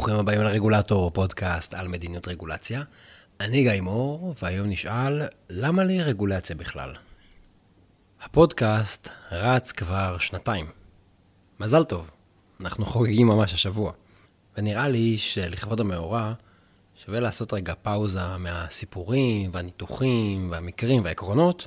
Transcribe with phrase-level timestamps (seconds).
[0.00, 2.82] ברוכים הבאים לרגולטור, פודקאסט על מדיניות רגולציה.
[3.40, 6.94] אני גיא מור, והיום נשאל, למה לי רגולציה בכלל?
[8.22, 10.66] הפודקאסט רץ כבר שנתיים.
[11.60, 12.10] מזל טוב,
[12.60, 13.92] אנחנו חוגגים ממש השבוע.
[14.56, 16.32] ונראה לי שלכבוד המאורע
[17.04, 21.66] שווה לעשות רגע פאוזה מהסיפורים והניתוחים והמקרים והעקרונות,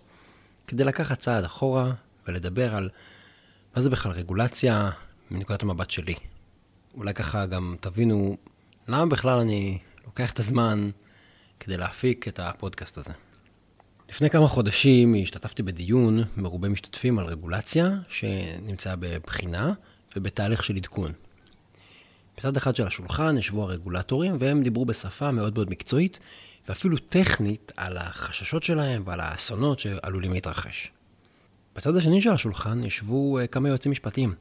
[0.68, 1.92] כדי לקחת צעד אחורה
[2.28, 2.90] ולדבר על
[3.76, 4.90] מה זה בכלל רגולציה
[5.32, 6.16] מנקודת המבט שלי.
[6.98, 8.38] אולי ככה גם תבינו
[8.88, 10.90] למה בכלל אני לוקח את הזמן
[11.60, 13.14] כדי להפיק את הפודקאסט הזה.
[14.10, 19.74] לפני כמה חודשים השתתפתי בדיון מרובה משתתפים על רגולציה שנמצאה בבחינה
[20.16, 21.12] ובתהליך של עדכון.
[22.38, 26.20] בצד אחד של השולחן ישבו הרגולטורים והם דיברו בשפה מאוד מאוד מקצועית
[26.68, 30.92] ואפילו טכנית על החששות שלהם ועל האסונות שעלולים להתרחש.
[31.76, 34.34] בצד השני של השולחן ישבו אה, כמה יועצים משפטיים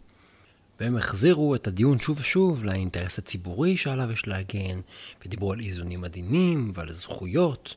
[0.82, 4.80] והם החזירו את הדיון שוב ושוב לאינטרס הציבורי שעליו יש להגן,
[5.24, 7.74] ודיברו על איזונים עדינים ועל זכויות.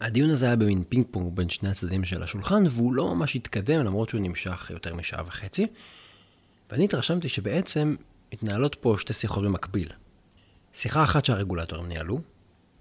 [0.00, 3.84] הדיון הזה היה במין פינג פונג בין שני הצדדים של השולחן, והוא לא ממש התקדם
[3.84, 5.66] למרות שהוא נמשך יותר משעה וחצי.
[6.70, 7.96] ואני התרשמתי שבעצם
[8.32, 9.88] מתנהלות פה שתי שיחות במקביל.
[10.74, 12.20] שיחה אחת שהרגולטורים ניהלו,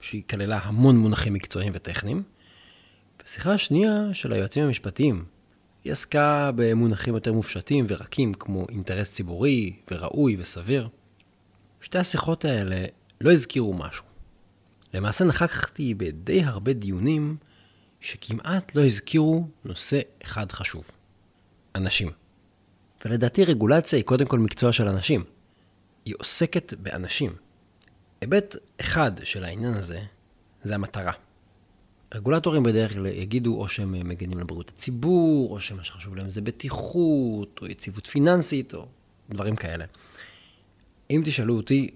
[0.02, 2.24] שהיא כללה המון מונחים מקצועיים וטכניים,
[3.24, 5.26] ושיחה שנייה של היועצים המשפטיים,
[5.86, 10.90] היא עסקה במונחים יותר מופשטים ורקים, כמו אינטרס ציבורי וראוי וסביר.
[11.82, 12.86] שתי השיחות האלה
[13.22, 14.06] לא הזכירו משהו.
[14.94, 17.38] למעשה נכחתי בדי הרבה דיונים
[18.00, 20.84] שכמעט לא הזכירו נושא אחד חשוב.
[21.76, 22.12] אנשים.
[23.06, 25.24] ולדעתי רגולציה היא קודם כל מקצוע של אנשים.
[26.06, 27.36] היא עוסקת באנשים.
[28.22, 30.00] היבט אחד של העניין הזה
[30.64, 31.14] זה המטרה.
[32.16, 36.42] רגולטורים בדרך כלל יגידו או שהם מגנים על בריאות הציבור, או שמה שחשוב להם זה
[36.42, 38.86] בטיחות, או יציבות פיננסית, או
[39.30, 39.86] דברים כאלה.
[41.12, 41.90] אם תשאלו אותי,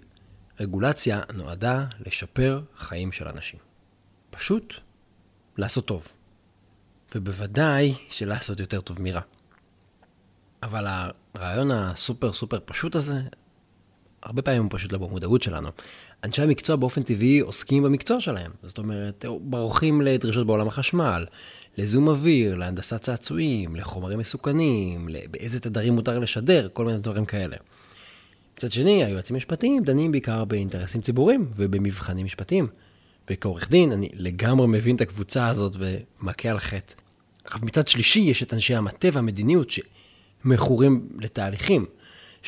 [0.60, 3.60] רגולציה נועדה לשפר חיים של אנשים.
[4.30, 4.74] פשוט
[5.58, 6.08] לעשות טוב.
[7.16, 9.22] ובוודאי שלעשות יותר טוב מרע.
[10.64, 10.88] אבל
[11.34, 13.22] הרעיון הסופר סופר פשוט הזה,
[14.24, 15.70] הרבה פעמים הוא פשוט לא במודעות שלנו.
[16.24, 18.52] אנשי המקצוע באופן טבעי עוסקים במקצוע שלהם.
[18.64, 21.26] זאת אומרת, ברוחים לדרישות בעולם החשמל,
[21.78, 27.58] לזיהום אוויר, להנדסת צעצועים, לחומרים מסוכנים, באיזה תדרים מותר לשדר, כל מיני דברים כאלה.
[28.58, 32.68] מצד שני, היועצים המשפטיים דנים בעיקר באינטרסים ציבוריים ובמבחנים משפטיים.
[33.30, 36.96] וכעורך דין, אני לגמרי מבין את הקבוצה הזאת ומכה על חטא.
[37.44, 41.86] אך מצד שלישי, יש את אנשי המטה והמדיניות שמכורים לתהליכים.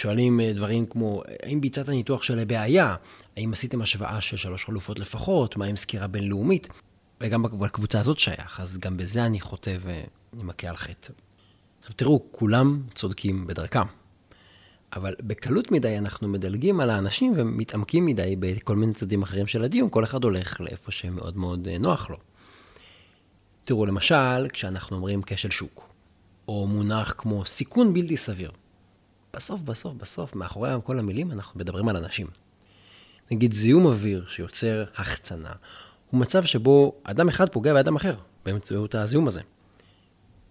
[0.01, 2.95] שואלים אה, דברים כמו, האם ביצעת ניתוח של הבעיה?
[3.37, 5.57] האם עשיתם השוואה של שלוש חלופות לפחות?
[5.57, 6.69] מה עם סקירה בינלאומית?
[7.21, 11.13] וגם בקבוצה הזאת שייך, אז גם בזה אני חוטא ואני מכה על חטא.
[11.79, 13.83] עכשיו תראו, כולם צודקים בדרכם.
[14.93, 19.89] אבל בקלות מדי אנחנו מדלגים על האנשים ומתעמקים מדי בכל מיני צדדים אחרים של הדיון,
[19.89, 22.17] כל אחד הולך לאיפה שמאוד מאוד אה, נוח לו.
[23.63, 25.89] תראו, למשל, כשאנחנו אומרים כשל שוק,
[26.47, 28.51] או מונח כמו סיכון בלתי סביר.
[29.33, 32.27] בסוף, בסוף, בסוף, מאחורי כל המילים אנחנו מדברים על אנשים.
[33.31, 35.51] נגיד זיהום אוויר שיוצר החצנה,
[36.09, 38.15] הוא מצב שבו אדם אחד פוגע באדם אחר
[38.45, 39.41] באמצעות הזיהום הזה.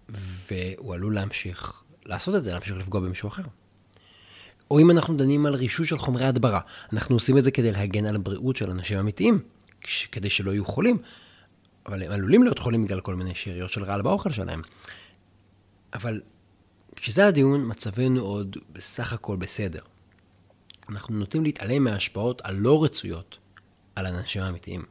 [0.09, 3.43] והוא עלול להמשיך לעשות את זה, להמשיך לפגוע במישהו אחר.
[4.71, 6.59] או אם אנחנו דנים על רישוי של חומרי הדברה,
[6.93, 9.39] אנחנו עושים את זה כדי להגן על הבריאות של אנשים אמיתיים,
[10.11, 10.97] כדי שלא יהיו חולים,
[11.85, 14.61] אבל הם עלולים להיות חולים בגלל כל מיני שאריות של רעל באוכל שלהם.
[15.93, 16.21] אבל
[16.95, 19.81] כשזה הדיון, מצבנו עוד בסך הכל בסדר.
[20.89, 23.37] אנחנו נוטים להתעלם מההשפעות הלא רצויות
[23.95, 24.85] על האנשים האמיתיים.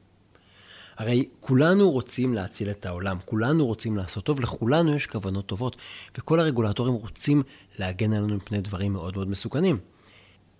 [0.96, 5.76] הרי כולנו רוצים להציל את העולם, כולנו רוצים לעשות טוב, לכולנו יש כוונות טובות,
[6.18, 7.42] וכל הרגולטורים רוצים
[7.78, 9.78] להגן עלינו מפני דברים מאוד מאוד מסוכנים.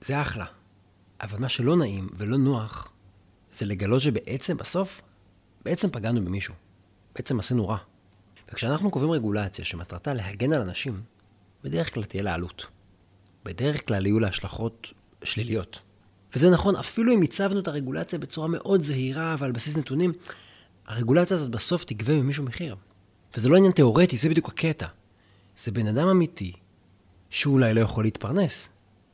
[0.04, 0.44] זה אחלה.
[1.20, 2.92] אבל מה שלא נעים ולא נוח,
[3.52, 5.00] זה לגלות שבעצם בסוף,
[5.64, 6.54] בעצם פגענו במישהו.
[7.14, 7.78] בעצם עשינו רע.
[8.52, 11.02] וכשאנחנו קובעים רגולציה שמטרתה להגן על אנשים,
[11.64, 12.66] בדרך כלל תהיה לה עלות.
[13.44, 14.86] בדרך כלל יהיו לה השלכות
[15.24, 15.78] שליליות.
[16.34, 20.12] וזה נכון, אפילו אם הצבנו את הרגולציה בצורה מאוד זהירה ועל בסיס נתונים,
[20.86, 22.76] הרגולציה הזאת בסוף תגבה ממישהו מחיר.
[23.36, 24.86] וזה לא עניין תיאורטי, זה בדיוק הקטע.
[25.64, 26.52] זה בן אדם אמיתי,
[27.30, 28.68] שאולי לא יכול להתפרנס.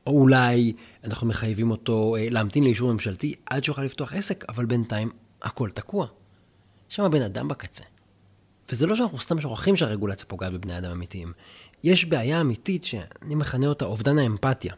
[0.06, 0.72] או אולי
[1.04, 5.10] אנחנו מחייבים אותו אה, להמתין לאישור ממשלתי עד שיוכל לפתוח עסק, אבל בינתיים
[5.42, 6.06] הכל תקוע.
[6.88, 7.84] שם הבן אדם בקצה.
[8.70, 11.32] וזה לא שאנחנו סתם שוכחים שהרגולציה פוגעת בבני אדם אמיתיים.
[11.84, 14.74] יש בעיה אמיתית שאני מכנה אותה אובדן האמפתיה.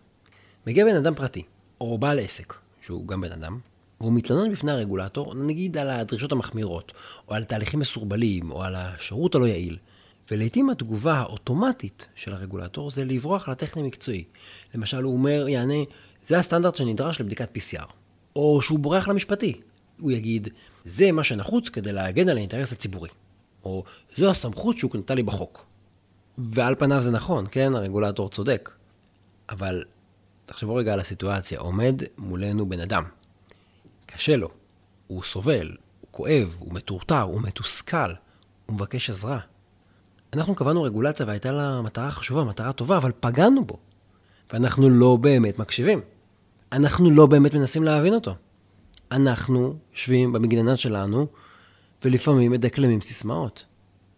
[0.67, 1.43] מגיע בן אדם פרטי,
[1.81, 3.59] או בעל עסק, שהוא גם בן אדם,
[4.01, 6.93] והוא מתלונן בפני הרגולטור, נגיד על הדרישות המחמירות,
[7.29, 9.79] או על תהליכים מסורבלים, או על השירות הלא יעיל.
[10.31, 14.25] ולעיתים התגובה האוטומטית של הרגולטור זה לברוח לטכני מקצועי.
[14.75, 15.75] למשל, הוא אומר, יענה,
[16.27, 17.93] זה הסטנדרט שנדרש לבדיקת PCR.
[18.37, 19.61] או שהוא בורח למשפטי.
[20.01, 20.49] הוא יגיד,
[20.85, 23.09] זה מה שנחוץ כדי להגן על האינטרס הציבורי.
[23.65, 23.85] או
[24.17, 25.65] זו הסמכות שהוא קנתה לי בחוק.
[26.39, 27.75] ועל פניו זה נכון, כן?
[27.75, 28.71] הרגולטור צודק.
[29.51, 29.85] אבל
[30.47, 33.05] תחשבו רגע על הסיטואציה, עומד מולנו בן אדם.
[34.07, 34.49] קשה לו,
[35.07, 38.13] הוא סובל, הוא כואב, הוא מטורטר, הוא מתוסכל,
[38.67, 39.39] הוא מבקש עזרה.
[40.33, 43.79] אנחנו קבענו רגולציה והייתה לה מטרה חשובה, מטרה טובה, אבל פגענו בו.
[44.53, 46.01] ואנחנו לא באמת מקשיבים.
[46.73, 48.35] אנחנו לא באמת מנסים להבין אותו.
[49.13, 51.27] אנחנו יושבים במגננה שלנו,
[52.05, 53.65] ולפעמים מדקלמים סיסמאות.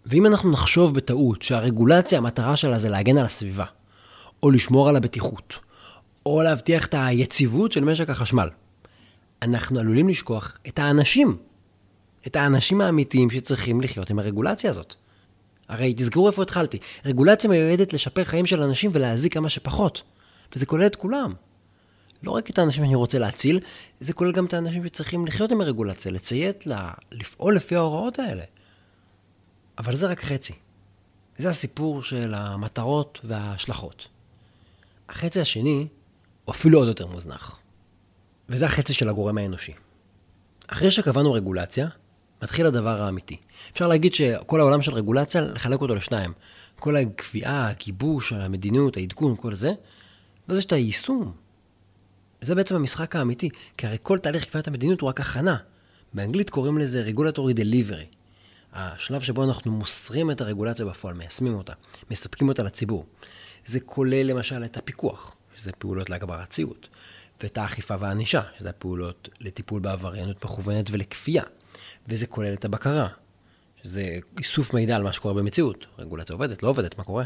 [0.06, 3.65] ואם אנחנו נחשוב בטעות שהרגולציה, המטרה שלה זה להגן על הסביבה,
[4.43, 5.55] או לשמור על הבטיחות,
[6.27, 8.49] או להבטיח את היציבות של משק החשמל,
[9.43, 11.37] אנחנו עלולים לשכוח את האנשים,
[12.27, 14.94] את האנשים האמיתיים שצריכים לחיות עם הרגולציה הזאת.
[15.69, 20.03] הרי תזכרו איפה התחלתי, רגולציה מיועדת לשפר חיים של אנשים ולהזיק כמה שפחות,
[20.55, 21.32] וזה כולל את כולם.
[22.22, 23.61] לא רק את האנשים שאני רוצה להציל,
[24.00, 28.44] זה כולל גם את האנשים שצריכים לחיות עם הרגולציה, לציית לה, לפעול לפי ההוראות האלה.
[29.78, 30.52] אבל זה רק חצי.
[31.38, 34.08] זה הסיפור של המטרות וההשלכות.
[35.08, 35.87] החצי השני
[36.44, 37.61] הוא אפילו עוד יותר מוזנח.
[38.49, 39.72] וזה החצי של הגורם האנושי.
[40.69, 41.88] אחרי שקבענו רגולציה,
[42.43, 43.37] מתחיל הדבר האמיתי.
[43.72, 46.32] אפשר להגיד שכל העולם של רגולציה, לחלק אותו לשניים.
[46.78, 49.72] כל הקביעה, הגיבוש, המדיניות, העדכון, כל זה,
[50.49, 51.32] ואז יש את היישום.
[52.40, 55.56] זה בעצם המשחק האמיתי, כי הרי כל תהליך קביעת המדיניות הוא רק הכנה.
[56.14, 58.06] באנגלית קוראים לזה רגולטורי דליברי.
[58.72, 61.72] השלב שבו אנחנו מוסרים את הרגולציה בפועל, מיישמים אותה,
[62.10, 63.06] מספקים אותה לציבור.
[63.64, 66.88] זה כולל למשל את הפיקוח, שזה פעולות להגברת ציות,
[67.42, 71.43] ואת האכיפה והענישה, שזה פעולות לטיפול בעבריינות מכוונת ולכפייה.
[72.08, 73.08] וזה כולל את הבקרה,
[73.82, 75.86] שזה איסוף מידע על מה שקורה במציאות.
[75.98, 77.25] רגולציה עובדת, לא עובדת, מה קורה?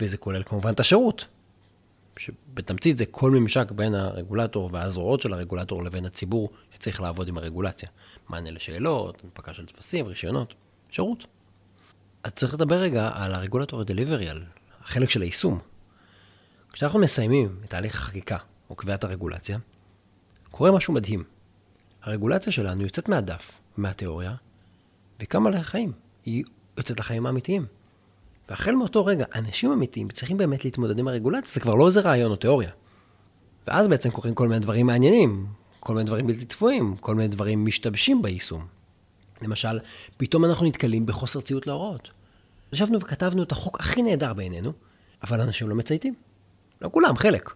[0.00, 1.24] וזה כולל כמובן את השירות,
[2.18, 7.88] שבתמצית זה כל ממשק בין הרגולטור והזרועות של הרגולטור לבין הציבור שצריך לעבוד עם הרגולציה.
[8.28, 10.54] מענה לשאלות, הנפקה של טפסים, רישיונות,
[10.90, 11.26] שירות.
[12.24, 14.44] אז צריך לדבר רגע על הרגולטור הדליברי, על
[14.80, 15.58] החלק של היישום.
[16.72, 18.36] כשאנחנו מסיימים את תהליך החקיקה
[18.70, 19.58] או קביעת הרגולציה,
[20.50, 21.24] קורה משהו מדהים.
[22.02, 24.34] הרגולציה שלנו יוצאת מהדף, מהתיאוריה,
[25.20, 25.92] וקמה לחיים.
[26.24, 26.44] היא
[26.76, 27.66] יוצאת לחיים האמיתיים.
[28.48, 32.30] והחל מאותו רגע, אנשים אמיתיים צריכים באמת להתמודד עם הרגולציה, זה כבר לא איזה רעיון
[32.30, 32.70] או תיאוריה.
[33.66, 35.46] ואז בעצם קורים כל מיני דברים מעניינים,
[35.80, 38.66] כל מיני דברים בלתי צפויים, כל מיני דברים משתבשים ביישום.
[39.42, 39.78] למשל,
[40.16, 42.10] פתאום אנחנו נתקלים בחוסר ציות להוראות.
[42.72, 44.72] ישבנו וכתבנו את החוק הכי נהדר בעינינו,
[45.22, 46.14] אבל אנשים לא מצייתים.
[46.82, 47.54] לא כולם, חלק.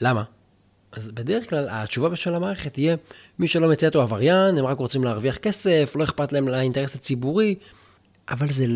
[0.00, 0.24] למה?
[0.92, 2.96] אז בדרך כלל התשובה של המערכת תהיה,
[3.38, 7.54] מי שלא מציית הוא עבריין, הם רק רוצים להרוויח כסף, לא אכפת להם לאינטרס הציבורי,
[8.28, 8.66] אבל זה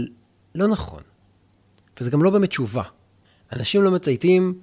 [0.54, 1.02] לא נכון.
[2.00, 2.82] וזה גם לא באמת תשובה.
[3.52, 4.58] אנשים לא מצייתים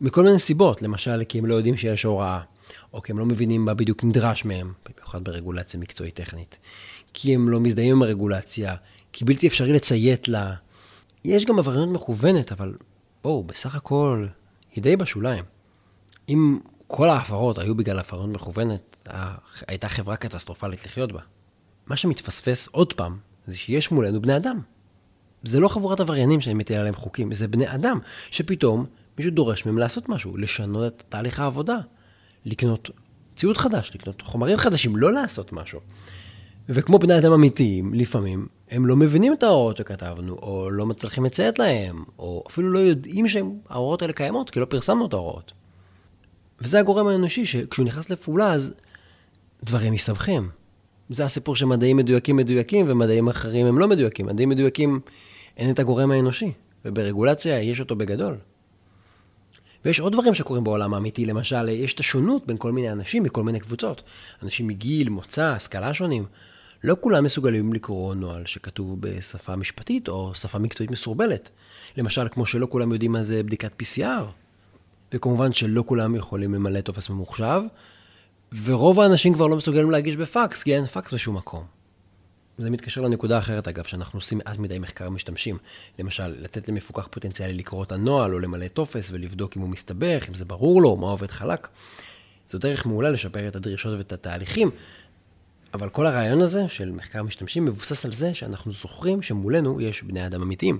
[0.00, 2.40] מכל מיני סיבות, למשל כי הם לא יודעים שיש הוראה,
[2.92, 6.58] או כי הם לא מבינים מה בדיוק נדרש מהם, במיוחד ברגולציה מקצועית טכנית.
[7.12, 8.74] כי הם לא מזדהים עם הרגולציה,
[9.12, 10.54] כי בלתי אפשרי לציית לה.
[11.24, 12.74] יש גם עבריינות מכוונת, אבל
[13.24, 14.26] בואו, בסך הכל,
[14.74, 15.44] היא די בשוליים.
[16.28, 19.08] אם כל ההפרות היו בגלל עבריינות מכוונת,
[19.66, 21.20] הייתה חברה קטסטרופלית לחיות בה.
[21.86, 24.60] מה שמתפספס עוד פעם, זה שיש מולנו בני אדם.
[25.42, 27.98] זה לא חבורת עבריינים שאני מטיל עליהם חוקים, זה בני אדם,
[28.30, 28.86] שפתאום
[29.18, 31.78] מישהו דורש מהם לעשות משהו, לשנות את תהליך העבודה,
[32.44, 32.90] לקנות
[33.36, 35.80] ציוד חדש, לקנות חומרים חדשים, לא לעשות משהו.
[36.68, 41.58] וכמו בני אדם אמיתיים, לפעמים הם לא מבינים את ההוראות שכתבנו, או לא מצליחים לציית
[41.58, 45.52] להם, או אפילו לא יודעים שההוראות האלה קיימות, כי לא פרסמנו את ההוראות.
[46.60, 48.74] וזה הגורם האנושי, שכשהוא נכנס לפעולה, אז
[49.64, 50.48] דברים מסתבכים.
[51.10, 54.26] זה הסיפור שמדעים מדויקים מדויקים, ומדעים אחרים הם לא מדויקים.
[54.26, 55.00] מדעים מדויקים,
[55.56, 56.52] אין את הגורם האנושי,
[56.84, 58.36] וברגולציה יש אותו בגדול.
[59.84, 63.42] ויש עוד דברים שקורים בעולם האמיתי, למשל, יש את השונות בין כל מיני אנשים מכל
[63.42, 64.02] מיני קבוצות.
[64.42, 66.24] אנשים מגיל, מוצא, השכלה שונים.
[66.84, 71.50] לא כולם מסוגלים לקרוא נוהל שכתוב בשפה משפטית או שפה מקצועית מסורבלת.
[71.96, 74.24] למשל, כמו שלא כולם יודעים מה זה בדיקת PCR,
[75.14, 77.62] וכמובן שלא כולם יכולים למלא טופס ממוחשב,
[78.64, 81.64] ורוב האנשים כבר לא מסוגלים להגיש בפקס, כי אין פקס בשום מקום.
[82.58, 85.58] זה מתקשר לנקודה אחרת, אגב, שאנחנו עושים מעט מדי מחקר משתמשים.
[85.98, 90.34] למשל, לתת למפוקח פוטנציאלי לקרוא את הנוהל או למלא טופס ולבדוק אם הוא מסתבך, אם
[90.34, 91.68] זה ברור לו, מה עובד חלק.
[92.50, 94.70] זו דרך מעולה לשפר את הדרישות ואת התהליכים,
[95.74, 100.26] אבל כל הרעיון הזה של מחקר משתמשים מבוסס על זה שאנחנו זוכרים שמולנו יש בני
[100.26, 100.78] אדם אמיתיים.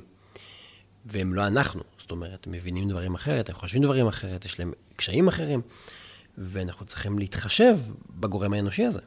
[1.06, 4.72] והם לא אנחנו, זאת אומרת, הם מבינים דברים אחרת, הם חושבים דברים אחרת, יש להם
[4.96, 5.60] קשיים אחרים,
[6.40, 7.78] ואנחנו צריכים להתחשב
[8.10, 9.00] בגורם האנושי הזה.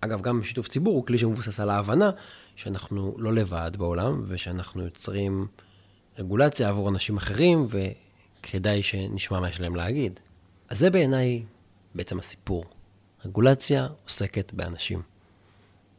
[0.00, 2.10] אגב, גם שיתוף ציבור הוא כלי שמבוסס על ההבנה
[2.56, 5.46] שאנחנו לא לבד בעולם, ושאנחנו יוצרים
[6.18, 10.20] רגולציה עבור אנשים אחרים, וכדאי שנשמע מה יש להם להגיד.
[10.68, 11.44] אז זה בעיניי
[11.94, 12.64] בעצם הסיפור.
[13.24, 15.02] רגולציה עוסקת באנשים.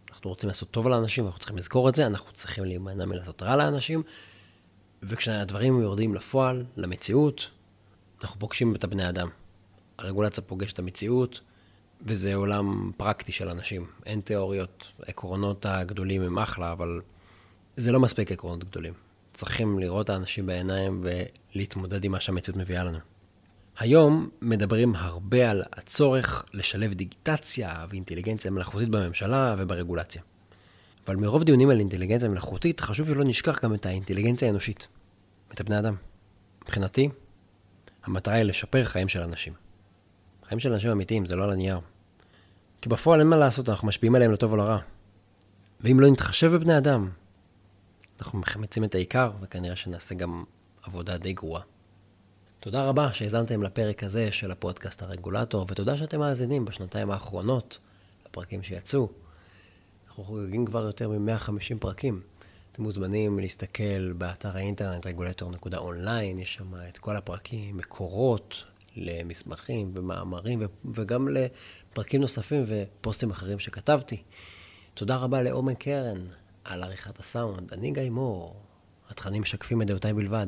[0.09, 3.55] אנחנו רוצים לעשות טוב לאנשים, אנחנו צריכים לזכור את זה, אנחנו צריכים להימנע מלעשות רע
[3.55, 4.03] לאנשים,
[5.03, 7.49] וכשהדברים יורדים לפועל, למציאות,
[8.21, 9.29] אנחנו פוגשים את הבני אדם.
[9.97, 11.41] הרגולציה פוגשת את המציאות,
[12.01, 13.85] וזה עולם פרקטי של אנשים.
[14.05, 17.01] אין תיאוריות, עקרונות הגדולים הם אחלה, אבל
[17.77, 18.93] זה לא מספיק עקרונות גדולים.
[19.33, 21.03] צריכים לראות את האנשים בעיניים
[21.55, 22.97] ולהתמודד עם מה שהמציאות מביאה לנו.
[23.77, 30.21] היום מדברים הרבה על הצורך לשלב דיגיטציה ואינטליגנציה מלאכותית בממשלה וברגולציה.
[31.07, 34.87] אבל מרוב דיונים על אינטליגנציה מלאכותית, חשוב שלא נשכח גם את האינטליגנציה האנושית,
[35.53, 35.95] את הבני אדם.
[36.61, 37.09] מבחינתי,
[38.03, 39.62] המטרה היא לשפר חיים של אנשים.
[40.53, 41.79] חיים של אנשים אמיתיים, זה לא על הנייר.
[42.81, 44.79] כי בפועל אין מה לעשות, אנחנו משפיעים עליהם לטוב או לרע.
[45.81, 47.09] ואם לא נתחשב בבני אדם,
[48.19, 50.43] אנחנו מחמצים את העיקר, וכנראה שנעשה גם
[50.83, 51.61] עבודה די גרועה.
[52.59, 57.79] תודה רבה שהאזנתם לפרק הזה של הפודקאסט הרגולטור, ותודה שאתם מאזינים בשנתיים האחרונות
[58.25, 59.09] לפרקים שיצאו.
[60.07, 62.21] אנחנו חוגגים כבר יותר מ-150 פרקים.
[62.71, 68.63] אתם מוזמנים להסתכל באתר האינטרנט רגולטור.אונליין, יש שם את כל הפרקים, מקורות
[68.95, 70.61] למסמכים ומאמרים
[70.93, 74.23] וגם לפרקים נוספים ופוסטים אחרים שכתבתי.
[74.93, 76.25] תודה רבה לעומר קרן
[76.63, 77.73] על עריכת הסאונד.
[77.73, 78.55] אני גיא מור,
[79.09, 80.47] התכנים משקפים את דעותיי בלבד.